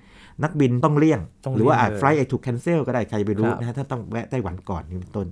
[0.43, 5.27] นักบินต้องเลี่ยงต้องหรือว่าอาจเลี่ยงเลยไฟล์ไอถูกแคนเซิลก็ได้ใครไปรู้ครับนะฮะถ้าต้องแวะไต้หวันก่อนนี่เป็นต้น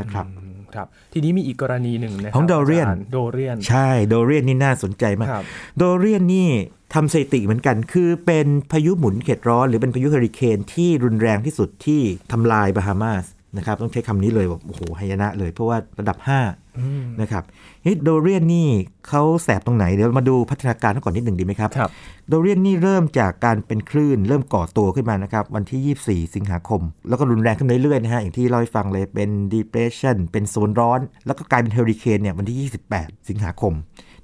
[0.00, 5.44] นะครับอืมครับ ทีนี้มีอีกกรณีหนึ่งนะครัของ Dorian าจารย์โดเรียน ใช่โดเรียนนี่น่าสนใจมากครับ
[5.76, 6.48] โดเรียนนี่
[6.94, 12.02] ทำสถิติเหมือนกัน คือเป็นพายุหมุนเขตร้อน หรือเป็นพายุเฮอริเคนที่รุนแรงที่สุดที่
[12.32, 13.24] ทำลายบาฮามาส
[13.56, 17.44] นะครับต้องใช้คำนี้เลยแบบโอ้โหหายนะเลย เพราะว่าระดับอืม5นะครับ
[17.84, 18.68] นี่โดเรียนนี่
[19.08, 21.90] เขาแสบตรงไหน เดี๋ยวมาดูพัฒนาการเขาก่อนนิดหนึ่งดีไหมครับครับ
[22.28, 33.72] โดเรียนนี่เริ่มจากการเป็นคลื่น เริ่มก่อตัวขึ้นมานะครับวันที่ 24 สิงหาคม แล้วก็รุนแรงขึ้นเรื่อยๆนะฮะอย่างที่เราให้ฟังเลยเป็น depression เป็นโซนร้อน แล้วก็กลายเป็นเฮอริเคนเนี่ยวันที่ 28 สิงหาคม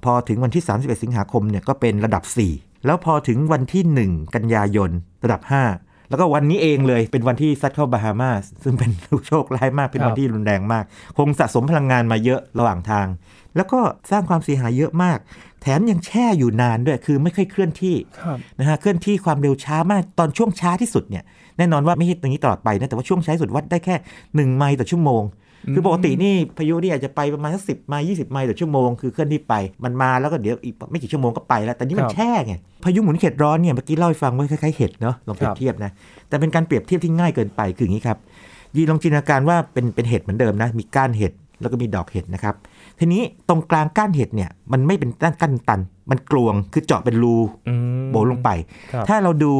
[0.03, 2.23] พอถึงวันที่ 31 สิงหาคมเนี่ยก็เป็นระดับ
[2.55, 4.91] 4 แล้วพอถึงวันที่ 1 กันยายน
[5.23, 5.51] ระดับ 5
[6.11, 8.91] แล้วก็วันนี้เองเลยเป็นวันที่ซัดเข้าบาฮามาสซึ่งเป็น
[9.27, 10.83] โชคร้ายมากเป็นวันที่รุนแรงมาก
[11.17, 13.07] คงสะสมพลังงานมาเยอะระหว่างทาง
[13.55, 13.79] แล้วก็
[14.11, 15.19] สร้างความเสียหายเยอะมาก
[15.61, 21.23] แถมยังแช่อยู่นานด้วยคือไม่ค่อยเคลื่อนที่ครับนะฮะเคลื่อนที่ความเร็วช้ามากตอนช่วงช้าที่สุดเนี่ย
[21.57, 23.95] แน่นอนว่าไม่ใช่ตรงนี้ตลอดไปนะแต่ว่าช่วงช้าที่สุดวัดได้แค่
[24.51, 25.23] 1 ไมล์ต่อชั่วโมง
[25.73, 35.91] คือปกตินี่พายุนี่อาจจะไปประมาณสักสิบไมล์ยี่สิบไมล์ต่อชั่วโมงคือเคลื่อนที่ไปมันมาแล้วก็เดี๋ยวอีกไม่กี่ชั่วโมงก็ไปแล้ว แต่นี่มันครับแช่ไงพายุหมุนเขตร้อนเนี่ยเมื่อกี้เล่าให้ฟังว่าคล้ายๆเห็ดเนาะลองเปรียครับบเทียบนะ
[36.27, 38.17] แต่เป็นการเปรียบเทียบที่ง่ายเกินไปคืออย่างนี้ครับ
[38.75, 42.55] ยีลองจินตนาการว่าเป็นเป็นเห็ดเหมือนเดิมนะมีก้านเห็ดแล้วก็มีดอกเห็ดนะครับ
[42.99, 45.79] ทีนี้ตรงกลางก้านเห็ดเนี่ยมันไม่เป็นด้านก้านตัน
[46.11, 47.35] มันกลวงคือเจาะเป็นรู
[47.67, 48.49] อืมโบลงไป
[48.93, 49.53] ครับถ้าเราดู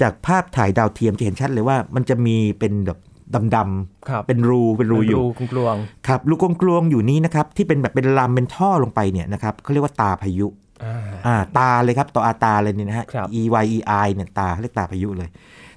[0.00, 2.98] จากภาพถ่ายดาวเทียมจะเห็นชัดเลยว่ามันจะมีเป็นแบบ
[3.34, 5.20] ดำครับๆเป็นรูเป็นรูอยู่
[5.52, 5.76] กลวง
[6.08, 15.28] ครับรูกลวงๆอยู่นี้นะครับที่เป็นแบบเป็นลำเป็นท่อลงไปเนี่ยนะครับเขาเรียกว่าตาพายุๆอ่าอ่าตาเลยครับต่ออาตาเลยเนี่ยนะฮะครับ E Y E I เนี่ยตาเขาเรียกตาพายุเลย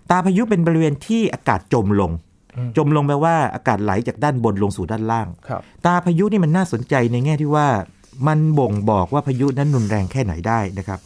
[0.10, 2.12] ตาพายุเป็นบริเวณที่อากาศจมลง
[2.58, 7.68] อืมจมลงแปลว่าอากาศไหลจากด้านบนลงสู่ด้านล่างครับตาพายุนี่มันน่าสนใจในแง่ที่ว่า
[8.28, 11.00] มันบ่งบอกว่าพายุนั้นรุนแรงแค่ไหนได้นะครับ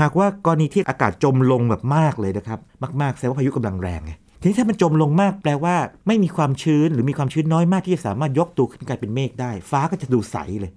[0.00, 2.58] หากว่ากรณีที่อากาศจมลงแบบมากเลยนะครับ
[3.00, 4.12] มากๆแสดงว่าพายุกำลังแรงไง
[4.44, 5.74] ทีนี้ถ้ามันจมลงมากแปลว่า
[6.06, 10.72] ไม่มีความชื้นหรือมีความชื้นน้อยมากที่จะสามารถยกตัวขึ้นกลายเป็นเมฆได้ ฟ้าก็จะดูใสเลย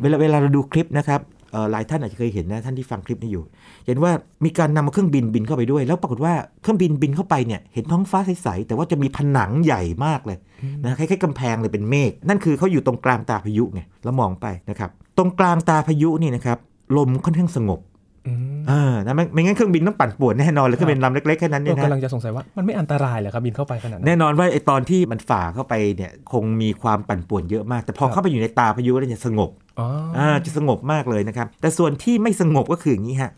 [0.00, 1.20] เวลาเวลาเราดูคลิปนะครับ
[1.52, 3.44] เอ่อหลายท่านอาจจะเคยเห็นนะท่านที่ฟังคลิปนี้อยู่
[3.86, 4.12] เห็นว่า
[4.44, 10.38] มีการนำเครื่องบินบินเข้าไปด้วย แล้วปรากฏว่าเครื่องบินบินเข้าไปเนี่ยเห็นท้องฟ้าใสๆแต่ว่าจะมีผนังใหญ่มากเลย
[10.82, 16.58] นะคล้ายๆกำแพงเลยเป็นเมฆนั่นคือเขาอยู่ตรงกลางตาพายุไงแล้วมองไปนะครับตรงกลางตาพายุนี่นะครับ
[16.96, 17.80] ลมค่อนข้างสงบ
[18.26, 33.30] อืมอ่านะไม่ไม่งั้นเครื่องบินต้องปั่นป่วนแน่นอนเลยเครื่องบินลำเล็กๆแค่นั้นเนี่ยเรานะกำลังจะสงสัยว่ามันไม่อันตรายเหรอครับบินเข้าไปขนาดนั้นแน่นอนว่าไอตอนที่มันฝ่าเข้าไปเนี่ยคงมีความปั่นป่วนเยอะมาก แต่พอครับเข้าไปอยู่ในตาพายุแล้วจะสงบอ๋อออ่าจะสงบมากเลยนะครับ แต่ส่วนที่ไม่สงบก็คืออย่างนี้ฮะ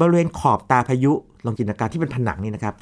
[0.00, 1.12] บริเวณขอบตาพายุ
[1.46, 2.74] ลองจินตนาการที่เป็นผนังนี่นะครับ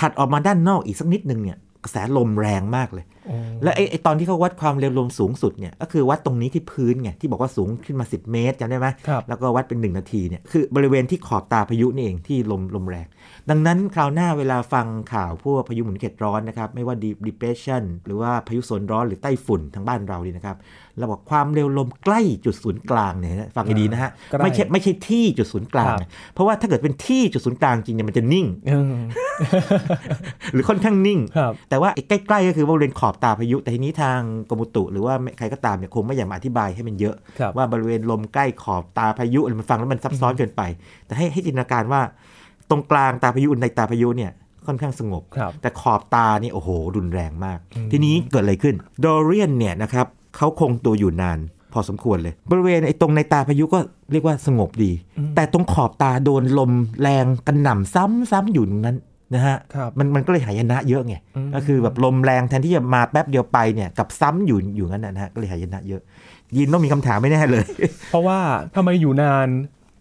[0.00, 3.21] ถัดออกมาด้านนอกอีกสักนิดนึงเนี่ยกระแสลมแรงมากเลยโอ้
[3.62, 13.06] และไอ้ไอ้ตอนที่เขาวัดความเร็วลมสูงสุดเนี่ยก็คือวัดตรงนี้ที่พื้นไงที่บอกว่าสูงขึ้นมา 10 เมตรจำได้ไหมครับแล้วก็วัดเป็น 1 นาทีเนี่ยคือบริเวณที่ขอบตาพายุนี่เองที่ลมลมแรง
[13.50, 20.56] ดังนั้นคราวหน้าเวลาฟังข่าวพวกพายุหมุนเขตร้อนนะครับไม่ว่า deep depression หรือว่าพายุโซนร้อนหรือไต้ฝุ่นทางบ้านเราดีนะครับ
[20.98, 28.94] เราบอกความเร็วลมใกล้จุดศูนย์กลางเนี่ยนะฟังให้ดีนะฮะใกล้ไม่ใช่ไม่ใช่ที่จุดศูนย์กลางครับนะเพราะว่าถ้าเกิดเป็นที่จุดศูนย์กลางจริงเนี่ยมันจะนิ่งอืม
[30.52, 40.62] หรือค่อนข้างนิ่งครับแต่ว่าไอ้ใกล้ๆก็คือบริเวณขอบตาพายุ แต่ทีนี้ทางกรมอุตุหรือว่าใครก็ตามเนี่ยคงไม่อยากมาอธิบายให้มันเยอะครับว่าบริเวณลมใกล้ขอบตาพายุมันฟังแล้วมันซับซ้อนเกินไป
[41.06, 42.00] แต่ให้ให้จินตนาการว่า
[42.70, 44.30] ตรงกลางตาพายุในตาพายุเนี่ย
[44.66, 51.38] ค่อนข้างสงบครับแต่ขอบตานี่โอ้โห รุนแรงมากอืมทีนี้เกิดอะไรขึ้นดอเรียนเนี่ยนะครับเขาคงตัวอยู่นาน
[51.72, 53.78] พอสมควรเลย บริเวณไอ้ตรงในตาพายุก็
[54.12, 54.92] เรียกว่าสงบดี
[55.36, 56.72] แต่ตรงขอบตาโดนลม
[57.02, 58.96] แรงกระหน่ำซ้ำๆอยู่ตรงนั้น
[59.34, 66.02] นะฮะครับมันมันก็เลยหายนะเยอะไงอืมก็คือแบบลมแรงแทนที่จะมาแป๊บเดียวไปเนี่ยกับซ้ำอยู่อยู่งั้นนะฮะก็เลยหายนะเยอะ
[66.56, 67.64] ยินต้องมีคำถามไม่แน่เลย
[68.10, 68.38] เพราะว่า
[68.76, 69.48] ทำไมอยู่นาน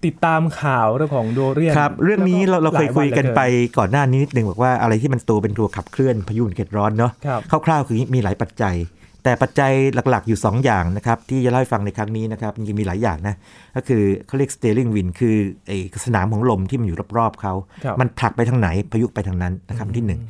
[0.06, 3.41] ติดตามข่าวเรื่องของโดเรียนครับ เรื่องนี้เราเราเคยหลคุยกันวัหลือไป
[3.78, 8.76] ก่อนหน้านี้นิดนึงบอกว่าอะไรที่มันตัวเป็นตัวขับเคลื่อนพายุหมุนเขตร้อนเนาะครับคร่าวๆคือมีหลายปัจจัย
[9.24, 9.72] แต่ปัจจัย
[10.10, 13.36] หลักๆอยู่ 2 อย่างนะครับ ที่จะเล่าให้ฟังในครั้งนี้นะครับจริงๆมีหลายอย่างนะ
[13.76, 15.36] ก็คือเขาเรียก steering wind คือ
[15.68, 17.54] ไอ้สนามของลมที่มันอยู่รอบๆเขา
[17.86, 20.22] ครับมันผลักไปทางไหนพายุไปทางนั้นนะครับอันที่หนึ่ง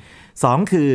[0.43, 0.89] สองคือ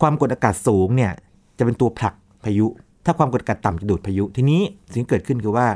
[0.00, 1.12] ความกดอากาศสูงเนี่ย
[1.58, 2.14] จะเป็นตัวผลัก
[2.44, 2.66] พายุ
[3.06, 4.60] ถ้าความกดอากาศต่ำจะดูดพายุ ทีนี้
[4.92, 5.66] สิ่งที่เกิดขึ้นคือว่า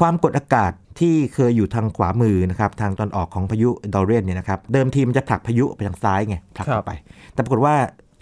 [0.00, 6.92] ความกดอากาศที่เคยอยู่ทางขวามือนะครับทางตอนออกของพายุดอเรียนเนี่ยนะครับเดิมทีมันจะผลักพายุไปทางซ้ายไงผลักครัเข้าบไป
[7.34, 7.74] แต่ปรากฏว่า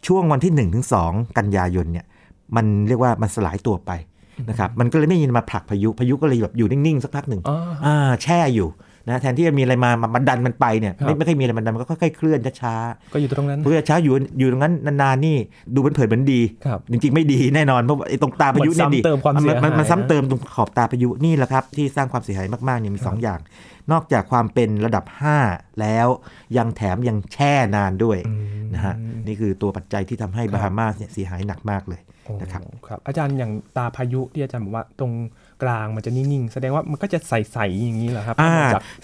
[0.07, 0.95] ช่วงวันที่1นถึงส
[1.39, 2.07] กันยายนเนี่ย
[2.57, 3.91] มันเรียกว่ามันสลายตัวไป
[4.49, 8.69] นะครับมันก็เลยไม่ยินมาผลักพายุพายุก็เลยแบบอยู่นิ่งๆสักพักหนึ่งอ๋ออ่าแช่อยู่
[9.09, 12.75] นะแทนที่จะมีอะไรมามามาดันมันไปเนี่ยครับไม่ไม่ค่อยมีอะไรมันดันมันก็ค่อยๆเคลื่อนช้า
[13.15, 15.37] ก็อยู่ตรงนั้นๆเพื่อช้าอยู่อยู่ตรงนั้นนานๆนี่
[15.75, 23.41] ดูเป็นเผินเหมือนดีครับจริงๆไม่ดีแน่นอนเพราะว่าไอ้ตรงตาพายุเนี่ยมันซ้ำดีเติมความเสียหายนมันซ้ำนะเติมตรงขอบตาพายุนี่แหละครับที่สร้างความเสียหายมากๆเนี่ยมีสองอย่าง
[23.93, 25.05] นอกจากความเป็นระดับ
[25.43, 26.09] 5 แล้ว
[26.57, 28.35] ยังแถมยังแช่นานด้วยอื
[28.65, 28.95] มนะฮะ
[29.27, 35.13] นี่คือตัวปัจจัยที่ทำให้ครับบาฮามาสเนี่ยเสียหายหนักมากเลยโอ้นะครับครับอาจารย์อย่างตาพายุที่อาจารย์บอกว่าตรง
[35.63, 38.55] กลางมันจะนิ่งๆ แสดงว่ามันก็จะใสๆอย่างนี้เหรอครับอ่า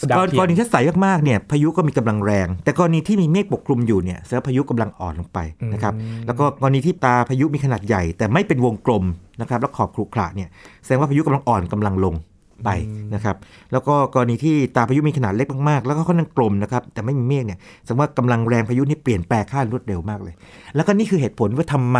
[0.00, 5.38] จากดาวกรเทียกมรณีที่ใสมากๆเนี่ยพายุก็มีกำลังแรง แต่กรณีที่มีเมฆปกคลุมอยู่เนี่ยแสดงว่าพายุกำลังอ่อนลงไป
[5.72, 9.04] นะครับอืมแล้วก็กรณีที่ตาพายุมีขนาดใหญ่ แต่ไม่เป็นวงกลม
[9.40, 10.48] นะครับแล้วขอบขรุขระเนี่ย
[10.84, 12.16] แสดงว่าพายุกำลังอ่อนกำลังลง
[12.64, 12.70] ไป
[13.14, 13.36] นะครับ
[13.72, 20.34] แล้วก็กรณีที่ตาพายุมีขนาดเล็กมากๆ แล้วก็ค่อนข้างกลมนะครับแต่ไม่มีเมฆเนี่ยแสดงว่ากำลังแรงพายุนี่เปลี่ยนแปลงค่ารวดเร็วมากเลย
[20.74, 21.98] แล้วก็นี่คือเหตุผลว่าทำไม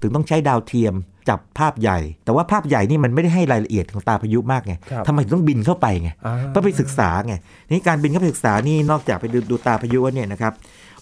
[0.00, 0.94] ถึงต้องใช้ดาวเทียม
[1.28, 7.34] จับภาพใหญ่ แต่ว่าภาพใหญ่นี่มันไม่ได้ให้รายละเอียดของตาพายุมากไงครับทำไมถึงต้องบินเข้าไปไงอ่าก็ไปศึกษาไง
[7.70, 10.52] นี่การบินเข้าไปศึกษานี่นอกจากไปดูดูตาพายุแล้วเนี่ยนะครับ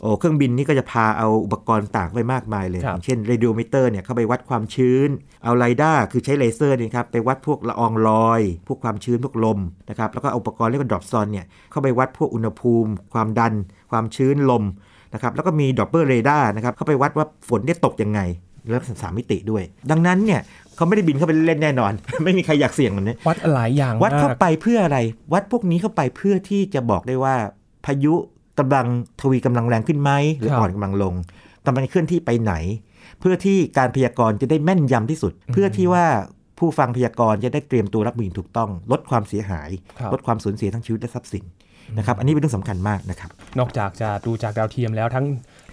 [0.00, 5.08] โอ้เครื่องบินนี่ก็จะพาเอาอุปกรณ์ต่างไปมากมายเลยครับอย่างเช่น radiometer เนี่ยเข้าไปวัดความชื้น
[5.44, 9.58] เอา lidar คือใช้เลเซอร์นี่ครับไปวัดพวกละอองลอย พวกความชื้นพวกลม
[9.90, 13.52] นะครับแล้วก็เอาอุปกรณ์เรียกว่า dropsonde เนี่ยเข้าไปวัดพวกอุณหภูมิ ความดัน
[13.90, 14.64] ความชื้นลม
[15.14, 18.20] นะครับแล้วก็มี Doppler radar นะครับเข้าไปวัดว่าฝนเนี่ยตกยังไง
[18.68, 20.40] แล้วสามมิติด้วย ดังนั้นเนี่ย
[20.76, 21.92] เขาไม่ได้บินเข้าไปเล่นๆแน่นอน
[22.24, 24.98] ไม่มีใครอยากเสี่ยงมันเนี่ยวัดหลายอย่างวัดเข้ามากไปเพื่ออะไร
[25.32, 27.34] วัดพวกนี้เข้าไปเพื่อที่จะบอกได้ว่า
[27.86, 28.14] พายุ
[28.58, 28.86] กำลัง
[29.20, 31.14] ทวีกำลังแรงขึ้นไหมหรือครับอ่อนกำลังลง
[31.66, 32.54] กำลังเคลื่อนที่ไปไหน
[33.20, 36.06] เพื่อที่การพยากรณ์จะได้แม่นยำที่สุด เพื่อที่ว่า
[36.58, 41.44] ผู้ฟังพยากรณ์จะได้เตรียมตัวรับมืออย่างถูกต้อง ลดความเสียหายครับลดความสูญเสียทั้งชีวิตและทรัพย์สิน
[41.98, 45.26] นะครับอันนี้เป็นเรื่องสำคัญมากนะครับนอกจากจะดูจากดาวเทียมแล้วทั้ง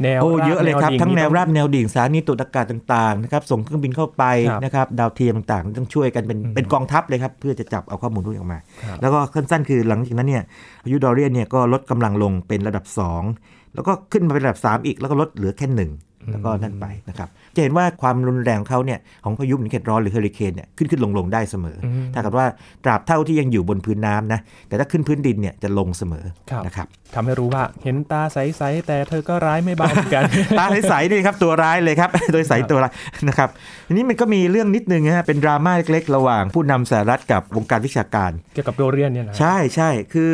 [0.04, 10.44] แนวโอ้ราบเยอะเลยครับดิ่ทั้งแนวต้องราบแนวดิ่งสถานีตรวจอากาศต่างๆนะครับส่งเครื่องบินเข้าไปครับนะครับดาวเทียมต่างๆ ต้องช่วยกันเป็นอืมเป็นกองทัพเลยครับเพื่อจะจับเอาข้อมูลพวกนี้ออกมาครับแล้วก็สั้นๆ คือหลังจากนั้นเนี่ย
[10.84, 12.86] พายุดอเรียนเนี่ยก็ลดกำลังลงเป็นระดับ
[13.30, 15.92] 2 แล้วก็ขึ้นมาเป็นระดับ 3 อีกแล้วก็ลดเหลือแค่หนึ่ง
[16.32, 22.46] แล้วก็นั่นไปนะครับ จะเห็นว่าความรุนแรงของเขาเนี่ยของพายุหมุนเขตร้อนหรือเฮอริเคนเนี่ยขึ้นขึ้นลงลงได้เสมออถ้าเกิดว่า
[22.84, 30.24] ตราบเท่าที่ยังอยู่บนพื้นน้ำนะ แต่ถ้าขึ้นพื้นดินเนี่ยจะลงเสมอครับนะครับทำให้รู้ว่าเห็นตาใสๆแต่เธอก็ร้ายไม่เบาเหมือนกัน
[30.60, 32.94] ตาใสๆนี่ครับตัวร้ายเลยครับ โดยใสตัวร้าย
[33.28, 33.50] นะครับ
[33.88, 40.34] ทีนี้มันก็มีเรื่องนิดนึงนะฮะเป็นดราม่าเล็กๆระหว่างผู้นำสหรัฐกับวงการวิชาการ เกี่ยวกับโดเรียนเนี่ยนะใช่ใช่คือ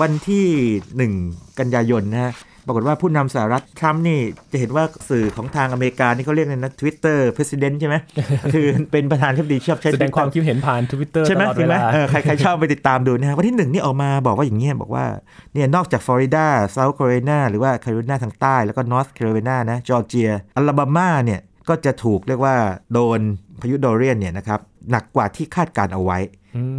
[0.00, 0.46] วันที่
[1.16, 2.32] 1 กันยายนนะฮะ
[2.70, 4.20] ปรากฏว่าผู้นำสหรัฐทรัมป์นี่
[4.52, 7.96] จะเห็นว่าสื่อของทางอเมริกานี่เขาเรียกเลยนะ Twitter President ใช่ไหม
[8.54, 15.04] คือเป็นประธานที่ดีชอบใช้แสดงความ Twitter คิดเห็นผ่านทวิตเตอร์ใช่ตไหมลอดใช่เวไหมลาเออใครใครชอบไปติดตามดูนะฮะวันที่หนึ่งนี่ออกมาบอกว่าอย่างเงี้ยบอกว่า
[15.54, 22.54] เนี่ยนอกจากฟลอริดาเซาท์แคโรไลนาหรือว่าแคโรไลนาทางใต้แล้วก็นอร์ทแคโรไลนานะจอร์เจียอลาบามาเนี่ยก็จะถูกเรียกว่า
[22.92, 23.20] โดน
[23.60, 26.18] พายุโดเรียนเนี่ยนะครับหนักกว่าที่คาดการณ์เอาไว้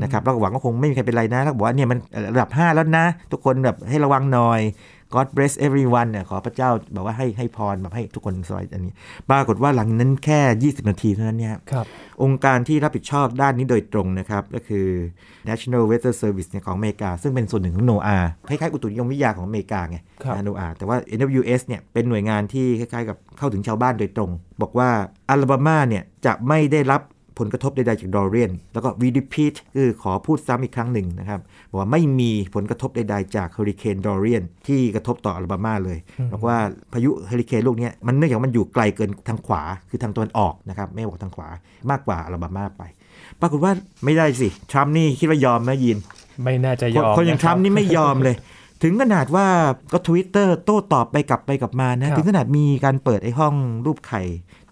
[0.04, 2.00] นะครับเราก็หวังว่าคงไม่มีใครเป็นไรนะแล้วก็บอกว่าเนี่ยมัน
[2.34, 4.62] ระดับ 5 แล้วนะ ทุกคนแบบให้ระวังหน่อย
[5.14, 8.94] God bless everyone เนี่ยขอพระเจ้าบอกว่าให้ให้พรแบบให้ทุกคนสบายอันนี้
[9.30, 11.86] ปรากฏว่าหลังนั้นแค่ 20 นาทีเท่านั้นเนี่ยครับ
[12.24, 14.88] องค์การที่รับผิดชอบด้านนี้โดยตรงนะครับ ก็คือ
[15.50, 24.90] National Weather Service เนี่ยของอเมริกา ซึ่งเป็นส่วนหนึ่งของ NOAA คล้ายๆอุตุนิยมวิทยาของอเมริกาไงครับนะ NOAA แต่ว่า NWS เนี่ยเป็นหน่วยงานที่คล้ายๆกับเข้าถึงชาวบ้านโดยตรง บอกว่า
[25.30, 27.02] อลาบามาเนี่ยจะไม่ได้รับ
[27.40, 31.40] ผลกระทบใดๆจากดอเรียน แล้วก็ we repeat คือขอพูดซ้ำอีกครั้งหนึ่งนะครับ
[31.70, 35.98] บอกว่าไม่มีผลกระทบใดๆจากเฮอริเคนดอเรียนที่กระทบต่ออลาบามาเลย
[36.34, 36.58] บอกว่า
[36.94, 41.48] พายุเฮอริเคนลูกเนี้ยมันเนื่องจากมันอยู่ไกลเกินทางขวาคือทางตะวันออกนะครับไม่บอกทางขวา
[41.90, 42.84] มากกว่าอลาบามาไป
[43.42, 43.72] ปรากฏว่า
[44.04, 45.98] ไม่ได้สิทรัมป์นี่คิดว่ายอมไหมยิน
[46.44, 48.36] ไม่น่าจะยคนอมคนอย่างะทรัมป์นี่ไม่ยอมเลย
[48.84, 49.48] ถึงขนาดว่า
[49.92, 54.22] ก็ทวิตเตอร์โต้ตอบไปกลับไปกลับมานะครับถึงขนาดมีการเปิดไอ้ห้องรูปไข่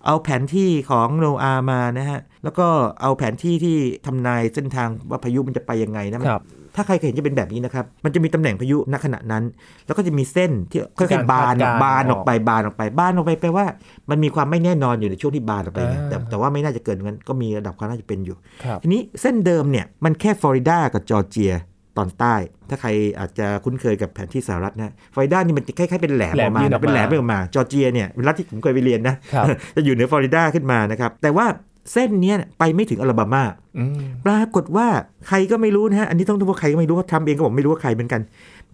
[0.06, 2.68] เอาแผนที่ของโนอามานะฮะ แล้วก็
[3.02, 6.44] เอาแผนที่ที่ทำนายเส้นทางว่าพายุมันจะไปยังไงนะมันครับ
[6.76, 9.44] ถ้าใครเคยเห็นจะเป็นแบบนี้นะครับ มันจะมีตำแหน่งพายุณขณะนั้น
[9.86, 13.66] แล้วก็จะมีเส้นที่ค่อยๆบานออกบานออกไปบานออกไปบานออกไปแปลว่า
[14.10, 21.54] มันมีความไม่แน่นอนอยู่ในช่วงที่บานออกไปนะแต่แต่ว่าไม่น่าจะเกินงั้นก็มีระดับความน่าจะเป็นอยู่ครับทีนี้เส้นเดิมเนี่ยมันแค่ฟลอริดากับจอร์เจีย
[22.00, 22.36] ตอนใต้
[22.70, 31.46] ถ้าใครอาจจะคุ้นเคยกับแผนที่สหรัฐนะฟลอริดานี่มันจะคล้ายๆเป็นแหลมแหลอมอกมายื่นออกมาเป็นแหลมไปออกมาจอร์เจียเนี่ยเป็นรัฐที่ผมเคยไปเรียนนะครับจะอยู่เหนือฟลอริดาขึ้นมานะครับแต่ว่า
[31.94, 33.44] เส้นเนี้ยไปไม่ถึงอลาบามา
[33.78, 34.88] อืมปรากฏว่า
[35.28, 38.22] ใครก็ไม่รู้นะฮะอันนี้ต้องต้องว่าใครก็ไม่รู้เพราะทำเองก็บอกไม่รู้ว่าใครเหมือนกัน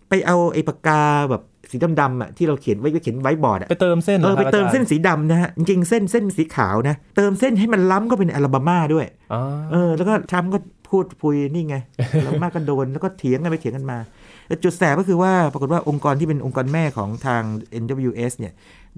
[0.10, 10.58] ไปเอาไอ้ปากกาแบบสีดำๆอะที่เราเขียนไว้เขียนไว้บอร์ดอะไปเติมเส้นหรเออคไปรับเติมอาจารย์เส้นสีดำนะฮะจริงๆเส้นเส้นสีขาวนะ เติมเส้นให้มันล้ำก็เป็นอลาบามาด้วยอ๋อเออแล้วก็ทรัมป์ก็
[10.90, 11.76] พูดพุยนี่ไง
[12.24, 13.98] แล้วมากก็โดนแล้วก็เถียงกันไปเถียงกันมา
[14.64, 17.44] จุดแสบก็คือว่าปรากฏว่าองค์กรที่เป็นองค์กรแม่ของทาง
[17.84, 18.54] NWS เนี่ย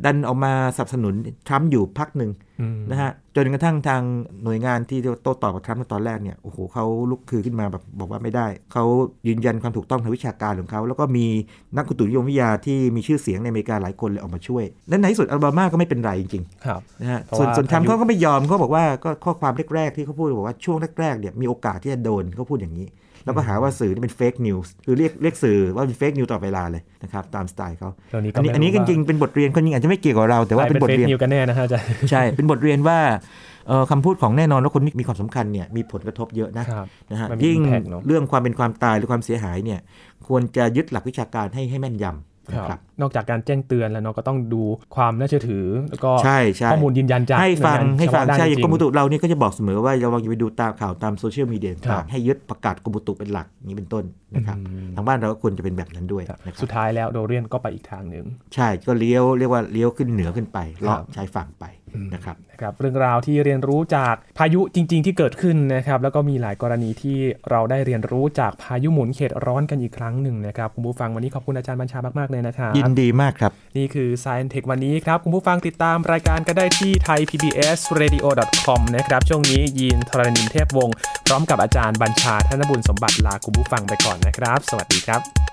[0.06, 1.14] ดันออกมาสนับสนุน
[1.48, 2.32] ทรัมป์อยู่พักหนึ่ง
[2.62, 4.02] อืมนะฮะจนกระทั่งทาง
[4.44, 8.84] หน่วยงานที่โต้ตอบกับทรัมป์ในตอนแรกเนี่ยโอ้โหเขาลุกคือขึ้นมาแบบบอกว่าไม่ได้ เขา
[9.28, 11.26] ยืนยันความถูกต้องทางวิชาการของเขา แล้วก็มี
[11.76, 22.88] นักอุตุนิยมวิทยาที่มีชื่อเสียงในอเมริกาหลายคนเลยออกมาช่วย และในที่สุดอัลบามาก็ไม่เป็นไรจริงครับๆนะฮะเพราะส่วนว่าส่วนทรัมป์พายุเขาก็ไม่ยอมเขาบอกว่าก็ข้อความแรกๆที่เขาพูดบอกว่าช่วงแรกๆเนี่ยมีโอกาสที่จะโดนเขาพูดอย่างนี้
[23.28, 33.00] แล้วก็หาว่าสื่อนี่เป็นเฟกนิวส์คือเรียกเรียกสื่อว่าเป็นเฟกนิวตลอดเวลาเลยนะครับตามสไตล์เขาเรื่องนี้ก็อันนี้ไม่อันนี้ว่าจริงๆเป็นบทเรียนคนจริงอาจจะไม่เกี่ยวกับเรา แต่ว่าเป็นบทเรียนใคเป็น fake news กันแน่นะฮะอาจารย์ใช่เป็นบทเรียนว่า
[33.68, 39.80] เอ่อคำพูดของแน่นอนว่าคนที่มีความสำคัญเนี่ยมีผลกระทบเยอะนะครับนะฮะมันมียิ่ง impact เนอะเรื่องความเป็นความตายหรือความเสียหายเนี่ย
[40.28, 44.64] ควรจะยึดหลักวิชาการให้ให้แม่นยำนะ ครับนอกจากการแจ้งเตือนแล้วเนาะก็ต้องดู
[44.96, 54.04] ความน่าเชื่อถือ แล้วก็ใช่ใช่ข้อมูลยืนยันจากให้ฟังน่วยานให้ฟังเฉพาะด้านใช่อย่างจริกรมอุตุเรานี่ก็จะบอกเสมอว่าระวังอย่าไปดูตามข่าวตามโซเชียลมีเดียครับให้ยึดประกาศกรมอุตุเป็นหลักอย่างนี้เป็นต้น
[54.36, 61.66] นะครับอืมทางบ้านเราก็ควรจะเป็นแบบนั้นด้วยครับนะครับสุดท้ายแล้วโดเรียนก็ไปอีกทางหนึ่งใช่ก็เลี้ยวเรียกว่าเลี้ยวขึ้นเหนือขึ้นไปเลาะครับชายฝั่งไป
[62.14, 67.18] นะครับนะครับเรื่องราวที่เรียนรู้จากพายุจริง ๆ ที่เกิดขึ้นนะครับแล้วก็มีหลายกรณีที่
[67.50, 85.47] เราได้เรียนรู้จากพายุหมุนเขตร้อนกันอีกครั้งหนึ่งนะครับคุณผู้ฟังวันนี้ขอบคุณอาจารย์บัญชามากๆเลยนะครับยินดีมากครับ นี่คือ Science Tech วันนี้ครับคุณผู้ฟังติดตามรายการก็ได้ที่ thaipbsradio.com นะครับช่วงนี้ยีนทรณินเทพวงศ์พร้อมกับอาจารย์บัญชาธนบุญสมบัติลาคุณผู้ฟังไปก่อนนะครับ สวัสดีครับ